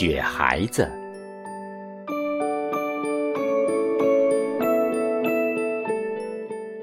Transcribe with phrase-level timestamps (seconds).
[0.00, 0.88] 雪孩子。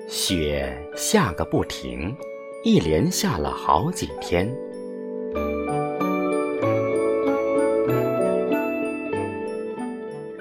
[0.05, 2.13] 雪下个不停，
[2.65, 4.53] 一连下了好几天。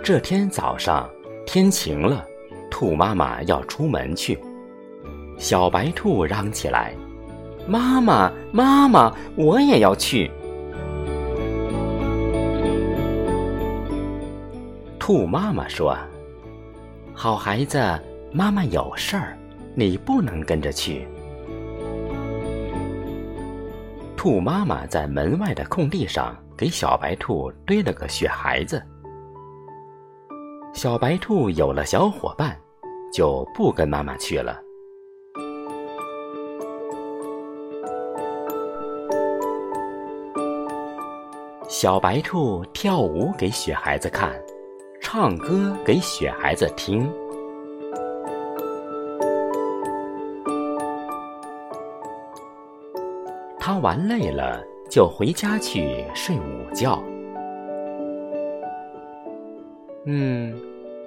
[0.03, 1.09] 这天早上
[1.47, 2.27] 天晴了，
[2.73, 4.37] 兔妈妈要出门去。
[5.39, 6.93] 小白兔嚷起来
[7.69, 10.29] ：“妈妈，妈妈，我也要去！”
[15.07, 15.95] 兔妈妈说
[17.13, 17.79] ：“好孩子，
[18.33, 19.37] 妈妈有事儿，
[19.75, 21.07] 你不能跟着去。”
[24.17, 28.83] 兔妈妈在门外的空地上给小白兔堆了个雪孩子。
[30.73, 32.59] 小白兔有了小伙伴，
[33.13, 34.59] 就不跟妈妈去了。
[41.69, 44.33] 小白兔跳舞给雪孩子看，
[45.17, 47.09] 唱歌给雪孩子听。
[53.61, 57.01] 他玩累了，就回家去睡午觉。
[60.05, 60.53] 嗯，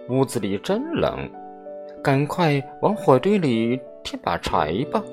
[0.08, 1.30] 屋子里真冷，
[2.02, 5.04] 赶快往火堆里添把柴吧。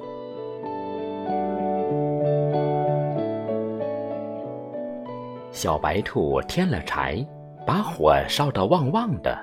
[5.51, 7.27] 小白兔添了柴，
[7.67, 9.37] 把火烧得旺旺的，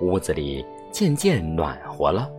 [0.00, 2.30] 屋子里渐渐暖和了。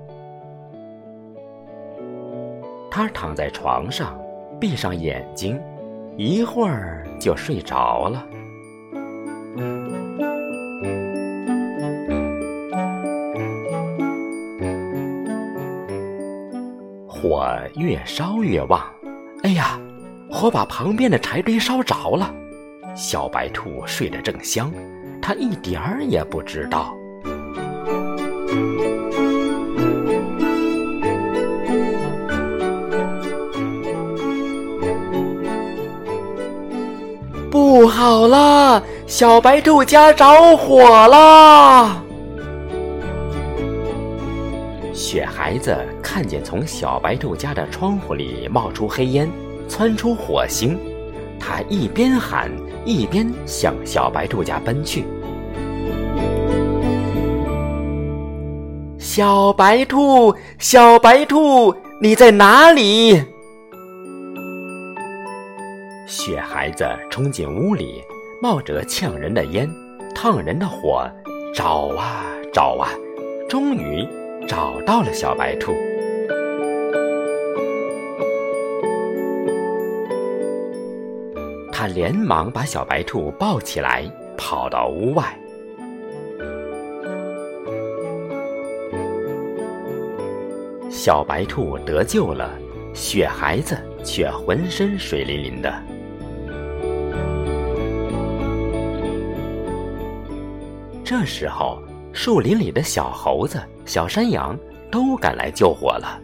[2.91, 4.19] 他躺在床上，
[4.59, 5.59] 闭上眼睛，
[6.17, 8.25] 一会儿就睡着了。
[17.07, 18.81] 火越烧越旺，
[19.43, 19.79] 哎呀，
[20.31, 22.33] 火把旁边的柴堆烧着了。
[22.95, 24.71] 小白兔睡得正香，
[25.29, 26.97] 它一点儿也不知道。
[37.51, 42.03] 不好了，小白兔家着火了！
[44.91, 49.29] 雪孩子看见从小白兔家的窗户里冒出黑烟，
[49.67, 50.75] 窜出火星。
[51.39, 52.49] 他一边喊，
[52.83, 55.05] 一边向小白兔家奔去。
[59.19, 63.21] 小白兔，小白兔，你在哪里？
[66.07, 68.01] 雪孩子冲进屋里，
[68.41, 69.69] 冒着呛人的烟、
[70.15, 71.05] 烫人的火，
[71.53, 72.87] 找啊找啊，
[73.49, 74.07] 终于
[74.47, 75.73] 找到了小白兔。
[81.73, 85.37] 他连忙把小白兔抱起来，跑到屋外。
[91.01, 92.51] 小白兔得救了，
[92.93, 95.73] 雪孩子却浑身水淋淋的。
[101.05, 104.59] 这时候，树林里的小猴子、小山羊
[104.91, 106.19] 都赶来救火了。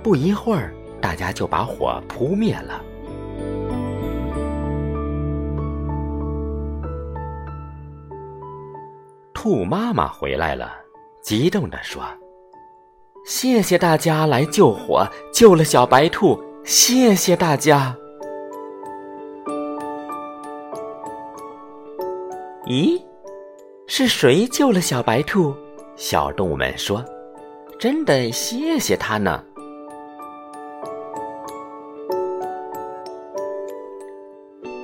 [0.00, 2.80] 不一会儿，大家就把火扑灭了。
[9.34, 10.72] 兔妈妈回来了，
[11.20, 12.04] 激动地说
[13.26, 17.96] ：“谢谢大家来救火，救了小白兔，谢谢大家。”
[22.66, 23.02] 咦，
[23.88, 25.52] 是谁救了小白兔？
[25.96, 27.04] 小动物们说
[27.80, 29.42] ：“真的谢谢他呢。”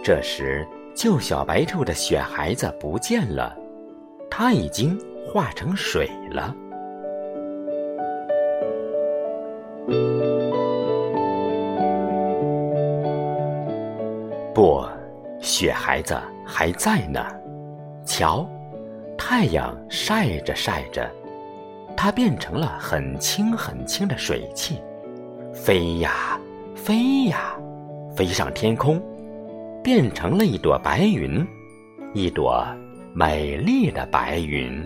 [0.02, 0.66] 这时，
[0.96, 3.56] 救小白兔的雪孩子不见了。
[4.28, 6.52] 它已经化成水了。
[15.42, 17.20] 雪孩子还在呢。
[18.06, 18.48] 瞧，
[19.18, 21.10] 太阳晒着晒着，
[21.94, 24.80] 它变成了很轻很轻的水汽，
[25.52, 26.40] 飞呀
[26.74, 27.54] 飞呀，
[28.16, 29.02] 飞上天空，
[29.84, 31.46] 变成了一朵白云，
[32.14, 32.64] 一朵。
[33.14, 34.82] 美丽的白云。